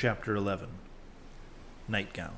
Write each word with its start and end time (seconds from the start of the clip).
Chapter 0.00 0.36
11 0.36 0.68
Nightgown. 1.88 2.36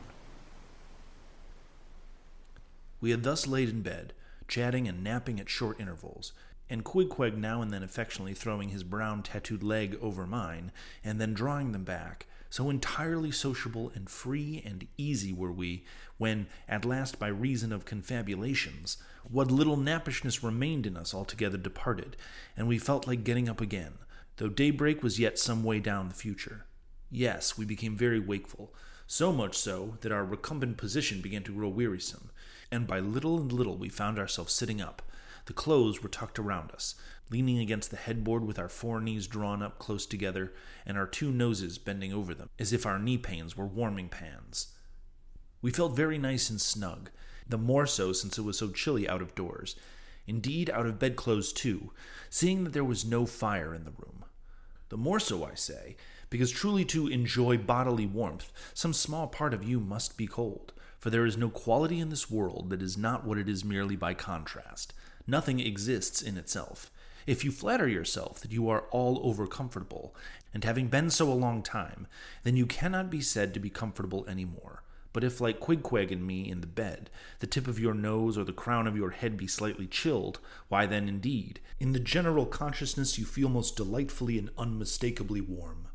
We 3.03 3.11
had 3.11 3.23
thus 3.23 3.47
laid 3.47 3.69
in 3.69 3.83
bed, 3.83 4.15
chatting 4.49 4.89
and 4.89 5.05
napping 5.05 5.39
at 5.39 5.51
short 5.51 5.79
intervals, 5.79 6.33
and 6.71 6.87
Queequeg 6.87 7.37
now 7.37 7.61
and 7.61 7.71
then 7.71 7.83
affectionately 7.83 8.33
throwing 8.33 8.71
his 8.71 8.83
brown 8.83 9.23
tattooed 9.23 9.63
leg 9.63 9.99
over 10.01 10.27
mine, 10.27 10.73
and 11.05 11.21
then 11.21 11.35
drawing 11.35 11.73
them 11.73 11.85
back. 11.85 12.25
So 12.49 12.71
entirely 12.71 13.31
sociable 13.31 13.93
and 13.95 14.09
free 14.09 14.63
and 14.65 14.87
easy 14.97 15.35
were 15.35 15.53
we, 15.53 15.85
when, 16.17 16.47
at 16.67 16.87
last, 16.87 17.19
by 17.19 17.29
reason 17.29 17.75
of 17.75 17.85
confabulations, 17.85 18.97
what 19.31 19.51
little 19.51 19.77
nappishness 19.77 20.43
remained 20.43 20.87
in 20.87 20.97
us 20.97 21.13
altogether 21.13 21.59
departed, 21.59 22.17
and 22.57 22.69
we 22.69 22.79
felt 22.79 23.07
like 23.07 23.23
getting 23.23 23.51
up 23.51 23.61
again, 23.61 23.99
though 24.39 24.49
daybreak 24.49 25.03
was 25.03 25.21
yet 25.21 25.39
some 25.39 25.63
way 25.63 25.79
down 25.79 26.09
the 26.09 26.15
future. 26.15 26.65
Yes, 27.11 27.59
we 27.59 27.65
became 27.65 27.97
very 27.97 28.21
wakeful, 28.21 28.73
so 29.07 29.33
much 29.33 29.59
so 29.59 29.99
that 30.03 30.13
our 30.13 30.25
recumbent 30.25 30.77
position 30.77 31.21
began 31.21 31.43
to 31.43 31.53
grow 31.53 31.69
wearisome, 31.69 32.31
and 32.71 32.87
by 32.87 33.01
little 33.01 33.39
and 33.39 33.53
little 33.53 33.77
we 33.77 33.89
found 33.89 34.19
ourselves 34.19 34.53
sitting 34.53 34.81
up. 34.81 35.03
The 35.47 35.53
clothes 35.53 36.01
were 36.01 36.09
tucked 36.09 36.39
around 36.39 36.71
us, 36.71 36.95
leaning 37.29 37.59
against 37.59 37.91
the 37.91 37.97
headboard 37.97 38.45
with 38.45 38.61
our 38.61 38.69
four 38.69 39.01
knees 39.01 39.27
drawn 39.27 39.61
up 39.63 39.81
close 39.81 40.07
together, 40.07 40.53
and 40.87 40.97
our 40.97 41.09
two 41.09 41.33
noses 41.33 41.79
bending 41.79 42.13
over 42.13 42.33
them, 42.33 42.49
as 42.61 42.73
if 42.73 42.87
our 42.87 43.01
knee 43.01 43.19
pains 43.19 43.57
were 43.57 43.67
warming 43.67 44.09
pans. 44.09 44.69
We 45.61 45.73
felt 45.73 45.97
very 45.97 46.19
nice 46.19 46.49
and 46.49 46.61
snug, 46.61 47.11
the 47.49 47.59
more 47.59 47.87
so 47.87 48.13
since 48.13 48.39
it 48.39 48.43
was 48.43 48.59
so 48.59 48.71
chilly 48.71 49.09
out 49.09 49.23
of 49.23 49.35
doors. 49.35 49.75
Indeed, 50.29 50.71
out 50.71 50.87
of 50.87 51.01
bedclothes 51.01 51.53
too, 51.53 51.91
seeing 52.29 52.63
that 52.63 52.73
there 52.73 52.85
was 52.85 53.05
no 53.05 53.27
fire 53.27 53.75
in 53.75 53.83
the 53.85 53.91
room. 53.91 54.25
The 54.89 54.97
more 54.97 55.19
so, 55.19 55.45
I 55.45 55.55
say, 55.55 55.97
because 56.31 56.51
truly 56.51 56.85
to 56.87 57.09
enjoy 57.09 57.59
bodily 57.59 58.07
warmth, 58.07 58.53
some 58.73 58.93
small 58.93 59.27
part 59.27 59.53
of 59.53 59.65
you 59.65 59.81
must 59.81 60.17
be 60.17 60.27
cold, 60.27 60.73
for 60.99 61.11
there 61.11 61.27
is 61.27 61.37
no 61.37 61.49
quality 61.49 61.99
in 61.99 62.09
this 62.09 62.31
world 62.31 62.71
that 62.71 62.81
is 62.81 62.97
not 62.97 63.27
what 63.27 63.37
it 63.39 63.49
is 63.49 63.65
merely 63.65 63.97
by 63.97 64.15
contrast. 64.15 64.95
Nothing 65.27 65.61
exists 65.61 66.23
in 66.23 66.39
itself. 66.39 66.91
If 67.27 67.45
you 67.45 67.53
flatter 67.53 67.87
yourself 67.87 68.41
that 68.41 68.53
you 68.53 68.69
are 68.69 68.87
all 68.91 69.21
over 69.23 69.47
comfortable, 69.47 70.15
and 70.55 70.65
having 70.65 70.89
been 70.89 71.11
so 71.11 71.31
a 71.31 71.35
long 71.35 71.63
time, 71.63 72.07
then 72.45 72.57
you 72.57 72.67
cannot 72.67 73.11
be 73.11 73.21
said 73.21 73.53
to 73.55 73.61
be 73.61 73.71
comfortable 73.71 74.25
any 74.29 74.45
more. 74.45 74.83
But 75.13 75.25
if, 75.25 75.41
like 75.41 75.61
Queequeg 75.61 76.13
and 76.13 76.25
me 76.25 76.49
in 76.49 76.61
the 76.61 76.67
bed, 76.67 77.11
the 77.41 77.47
tip 77.47 77.67
of 77.67 77.81
your 77.81 77.95
nose 77.95 78.39
or 78.39 78.45
the 78.45 78.53
crown 78.53 78.87
of 78.87 78.97
your 78.97 79.11
head 79.11 79.37
be 79.37 79.49
slightly 79.49 79.87
chilled, 79.87 80.39
why 80.69 80.87
then, 80.87 81.09
indeed, 81.09 81.61
in 81.81 81.93
the 81.93 82.01
general 82.01 82.47
consciousness 82.47 83.19
you 83.19 83.25
feel 83.25 83.49
most 83.49 83.77
delightfully 83.77 84.39
and 84.39 84.51
unmistakably 84.57 85.41
warm. 85.41 85.89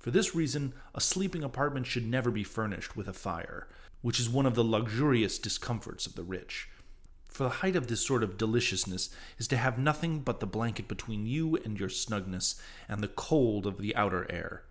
For 0.00 0.10
this 0.10 0.34
reason, 0.34 0.72
a 0.94 1.00
sleeping 1.00 1.44
apartment 1.44 1.86
should 1.86 2.08
never 2.08 2.30
be 2.30 2.42
furnished 2.42 2.96
with 2.96 3.06
a 3.06 3.12
fire, 3.12 3.68
which 4.00 4.18
is 4.18 4.30
one 4.30 4.46
of 4.46 4.54
the 4.54 4.64
luxurious 4.64 5.38
discomforts 5.38 6.06
of 6.06 6.14
the 6.14 6.24
rich. 6.24 6.70
For 7.28 7.44
the 7.44 7.50
height 7.50 7.76
of 7.76 7.86
this 7.86 8.04
sort 8.04 8.22
of 8.22 8.38
deliciousness 8.38 9.10
is 9.38 9.46
to 9.48 9.58
have 9.58 9.78
nothing 9.78 10.20
but 10.20 10.40
the 10.40 10.46
blanket 10.46 10.88
between 10.88 11.26
you 11.26 11.54
and 11.56 11.78
your 11.78 11.90
snugness 11.90 12.58
and 12.88 13.02
the 13.02 13.08
cold 13.08 13.66
of 13.66 13.78
the 13.78 13.94
outer 13.94 14.26
air. 14.30 14.64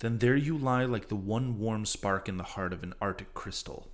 Then 0.00 0.18
there 0.18 0.36
you 0.36 0.56
lie 0.56 0.84
like 0.84 1.08
the 1.08 1.16
one 1.16 1.58
warm 1.58 1.86
spark 1.86 2.28
in 2.28 2.36
the 2.36 2.44
heart 2.44 2.74
of 2.74 2.82
an 2.82 2.94
arctic 3.00 3.32
crystal. 3.32 3.90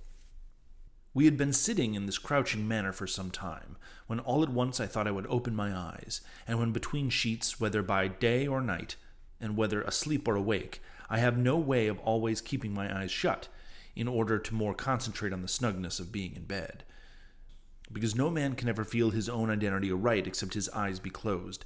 We 1.13 1.23
had 1.23 1.37
been 1.37 1.53
sitting 1.53 1.95
in 1.95 2.05
this 2.05 2.17
crouching 2.17 2.67
manner 2.67 2.91
for 2.91 3.07
some 3.07 3.31
time, 3.31 3.77
when 4.07 4.19
all 4.19 4.43
at 4.43 4.49
once 4.49 4.81
I 4.81 4.87
thought 4.87 5.07
I 5.07 5.11
would 5.11 5.27
open 5.27 5.55
my 5.55 5.73
eyes, 5.73 6.19
and 6.45 6.59
when 6.59 6.73
between 6.73 7.09
sheets, 7.09 7.61
whether 7.61 7.81
by 7.81 8.09
day 8.09 8.45
or 8.45 8.59
night, 8.59 8.97
and 9.39 9.57
whether 9.57 9.81
asleep 9.81 10.27
or 10.27 10.35
awake, 10.35 10.81
I 11.09 11.19
have 11.19 11.37
no 11.37 11.57
way 11.57 11.87
of 11.87 11.99
always 11.99 12.41
keeping 12.41 12.73
my 12.73 13.01
eyes 13.01 13.11
shut, 13.11 13.47
in 13.95 14.07
order 14.07 14.37
to 14.39 14.53
more 14.55 14.73
concentrate 14.73 15.33
on 15.33 15.41
the 15.41 15.47
snugness 15.47 15.99
of 15.99 16.11
being 16.11 16.35
in 16.35 16.43
bed. 16.43 16.83
Because 17.91 18.15
no 18.15 18.29
man 18.29 18.55
can 18.55 18.67
ever 18.67 18.83
feel 18.83 19.11
his 19.11 19.29
own 19.29 19.49
identity 19.49 19.91
aright 19.91 20.27
except 20.27 20.55
his 20.55 20.69
eyes 20.69 20.99
be 20.99 21.09
closed, 21.09 21.63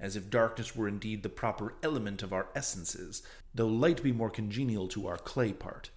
as 0.00 0.16
if 0.16 0.30
darkness 0.30 0.76
were 0.76 0.88
indeed 0.88 1.22
the 1.22 1.28
proper 1.28 1.74
element 1.82 2.22
of 2.22 2.32
our 2.32 2.48
essences, 2.54 3.22
though 3.54 3.66
light 3.66 4.02
be 4.02 4.12
more 4.12 4.30
congenial 4.30 4.88
to 4.88 5.06
our 5.06 5.16
clay 5.16 5.52
part. 5.52 5.90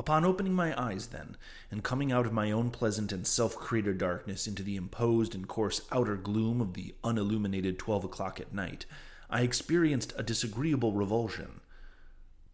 Upon 0.00 0.24
opening 0.24 0.52
my 0.52 0.80
eyes, 0.80 1.08
then, 1.08 1.36
and 1.70 1.82
coming 1.82 2.12
out 2.12 2.24
of 2.24 2.32
my 2.32 2.52
own 2.52 2.70
pleasant 2.70 3.10
and 3.10 3.26
self 3.26 3.56
created 3.56 3.98
darkness 3.98 4.46
into 4.46 4.62
the 4.62 4.76
imposed 4.76 5.34
and 5.34 5.48
coarse 5.48 5.80
outer 5.90 6.16
gloom 6.16 6.60
of 6.60 6.74
the 6.74 6.94
unilluminated 7.02 7.78
twelve 7.78 8.04
o'clock 8.04 8.38
at 8.38 8.54
night, 8.54 8.86
I 9.30 9.42
experienced 9.42 10.12
a 10.16 10.22
disagreeable 10.22 10.92
revulsion. 10.92 11.60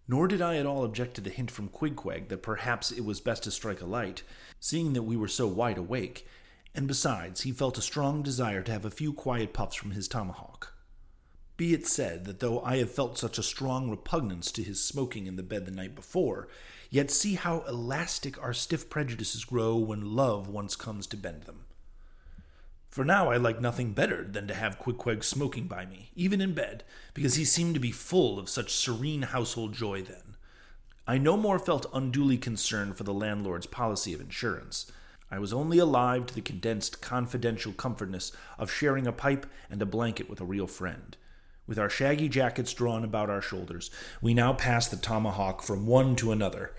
Nor 0.08 0.28
did 0.28 0.42
I 0.42 0.56
at 0.56 0.66
all 0.66 0.84
object 0.84 1.14
to 1.14 1.20
the 1.20 1.30
hint 1.30 1.50
from 1.50 1.68
Queequeg 1.68 2.28
that 2.28 2.42
perhaps 2.42 2.90
it 2.90 3.04
was 3.04 3.20
best 3.20 3.44
to 3.44 3.50
strike 3.50 3.80
a 3.80 3.86
light, 3.86 4.22
seeing 4.60 4.92
that 4.92 5.02
we 5.02 5.16
were 5.16 5.28
so 5.28 5.46
wide 5.46 5.78
awake, 5.78 6.26
and 6.74 6.88
besides, 6.88 7.42
he 7.42 7.52
felt 7.52 7.78
a 7.78 7.82
strong 7.82 8.22
desire 8.22 8.62
to 8.62 8.72
have 8.72 8.84
a 8.84 8.90
few 8.90 9.12
quiet 9.12 9.52
puffs 9.52 9.76
from 9.76 9.92
his 9.92 10.08
tomahawk. 10.08 10.74
Be 11.56 11.72
it 11.72 11.86
said 11.86 12.24
that 12.24 12.40
though 12.40 12.60
I 12.62 12.78
have 12.78 12.90
felt 12.90 13.16
such 13.16 13.38
a 13.38 13.42
strong 13.42 13.88
repugnance 13.88 14.50
to 14.52 14.62
his 14.62 14.82
smoking 14.82 15.28
in 15.28 15.36
the 15.36 15.44
bed 15.44 15.66
the 15.66 15.70
night 15.70 15.94
before, 15.94 16.48
yet 16.90 17.12
see 17.12 17.34
how 17.34 17.60
elastic 17.68 18.42
our 18.42 18.52
stiff 18.52 18.90
prejudices 18.90 19.44
grow 19.44 19.76
when 19.76 20.16
love 20.16 20.48
once 20.48 20.74
comes 20.74 21.06
to 21.08 21.16
bend 21.16 21.44
them. 21.44 21.63
For 22.94 23.04
now 23.04 23.28
I 23.28 23.38
like 23.38 23.60
nothing 23.60 23.92
better 23.92 24.22
than 24.22 24.46
to 24.46 24.54
have 24.54 24.78
Queequeg 24.78 25.24
smoking 25.24 25.66
by 25.66 25.84
me, 25.84 26.12
even 26.14 26.40
in 26.40 26.54
bed, 26.54 26.84
because 27.12 27.34
he 27.34 27.44
seemed 27.44 27.74
to 27.74 27.80
be 27.80 27.90
full 27.90 28.38
of 28.38 28.48
such 28.48 28.72
serene 28.72 29.22
household 29.22 29.72
joy 29.72 30.02
then. 30.02 30.36
I 31.04 31.18
no 31.18 31.36
more 31.36 31.58
felt 31.58 31.90
unduly 31.92 32.38
concerned 32.38 32.96
for 32.96 33.02
the 33.02 33.12
landlord's 33.12 33.66
policy 33.66 34.14
of 34.14 34.20
insurance. 34.20 34.92
I 35.28 35.40
was 35.40 35.52
only 35.52 35.78
alive 35.78 36.26
to 36.26 36.34
the 36.36 36.40
condensed, 36.40 37.02
confidential 37.02 37.72
comfortness 37.72 38.30
of 38.60 38.70
sharing 38.70 39.08
a 39.08 39.12
pipe 39.12 39.44
and 39.68 39.82
a 39.82 39.86
blanket 39.86 40.30
with 40.30 40.40
a 40.40 40.44
real 40.44 40.68
friend. 40.68 41.16
With 41.66 41.80
our 41.80 41.90
shaggy 41.90 42.28
jackets 42.28 42.72
drawn 42.72 43.02
about 43.02 43.28
our 43.28 43.42
shoulders, 43.42 43.90
we 44.22 44.34
now 44.34 44.52
passed 44.52 44.92
the 44.92 44.96
tomahawk 44.96 45.62
from 45.62 45.88
one 45.88 46.14
to 46.14 46.30
another, 46.30 46.76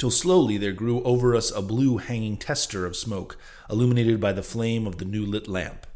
till 0.00 0.10
slowly 0.10 0.56
there 0.56 0.72
grew 0.72 1.02
over 1.02 1.36
us 1.36 1.52
a 1.52 1.60
blue 1.60 1.98
hanging 1.98 2.38
tester 2.38 2.86
of 2.86 2.96
smoke, 2.96 3.36
illuminated 3.68 4.18
by 4.18 4.32
the 4.32 4.42
flame 4.42 4.86
of 4.86 4.96
the 4.96 5.04
new 5.04 5.26
lit 5.26 5.46
lamp. 5.46 5.86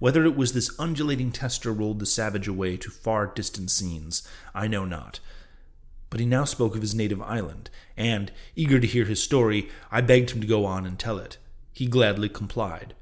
Whether 0.00 0.24
it 0.24 0.36
was 0.36 0.54
this 0.54 0.74
undulating 0.76 1.30
tester 1.30 1.72
rolled 1.72 2.00
the 2.00 2.06
savage 2.06 2.48
away 2.48 2.76
to 2.78 2.90
far 2.90 3.28
distant 3.28 3.70
scenes, 3.70 4.26
I 4.52 4.66
know 4.66 4.84
not. 4.84 5.20
But 6.08 6.18
he 6.18 6.26
now 6.26 6.44
spoke 6.44 6.74
of 6.74 6.82
his 6.82 6.94
native 6.94 7.22
island, 7.22 7.70
and, 7.96 8.32
eager 8.56 8.80
to 8.80 8.86
hear 8.88 9.04
his 9.04 9.22
story, 9.22 9.68
I 9.92 10.00
begged 10.00 10.32
him 10.32 10.40
to 10.40 10.46
go 10.48 10.64
on 10.64 10.84
and 10.84 10.98
tell 10.98 11.18
it. 11.18 11.36
He 11.72 11.86
gladly 11.86 12.28
complied. 12.28 12.94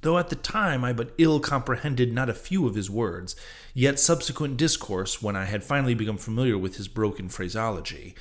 Though 0.00 0.16
at 0.16 0.30
the 0.30 0.36
time 0.36 0.82
I 0.82 0.94
but 0.94 1.12
ill 1.18 1.40
comprehended 1.40 2.10
not 2.10 2.30
a 2.30 2.34
few 2.34 2.66
of 2.66 2.74
his 2.74 2.88
words, 2.88 3.36
yet 3.74 4.00
subsequent 4.00 4.56
discourse, 4.56 5.20
when 5.20 5.36
I 5.36 5.44
had 5.44 5.62
finally 5.62 5.92
become 5.92 6.16
familiar 6.16 6.56
with 6.56 6.76
his 6.76 6.88
broken 6.88 7.28
phraseology, 7.28 8.14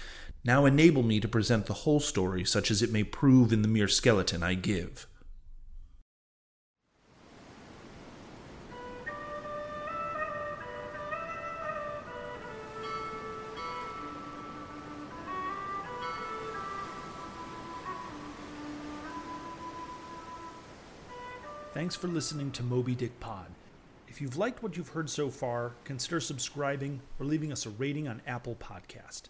now 0.43 0.65
enable 0.65 1.03
me 1.03 1.19
to 1.19 1.27
present 1.27 1.65
the 1.65 1.73
whole 1.73 1.99
story 1.99 2.45
such 2.45 2.71
as 2.71 2.81
it 2.81 2.91
may 2.91 3.03
prove 3.03 3.51
in 3.51 3.61
the 3.61 3.67
mere 3.67 3.87
skeleton 3.87 4.43
I 4.43 4.53
give. 4.53 5.07
Thanks 21.79 21.95
for 21.95 22.07
listening 22.07 22.51
to 22.51 22.63
Moby 22.63 22.93
Dick 22.93 23.19
Pod. 23.19 23.45
If 24.07 24.19
you've 24.19 24.37
liked 24.37 24.61
what 24.61 24.75
you've 24.75 24.89
heard 24.89 25.09
so 25.09 25.29
far, 25.29 25.73
consider 25.85 26.19
subscribing 26.19 26.99
or 27.19 27.25
leaving 27.25 27.53
us 27.53 27.65
a 27.65 27.69
rating 27.69 28.07
on 28.07 28.21
Apple 28.27 28.55
Podcast. 28.55 29.29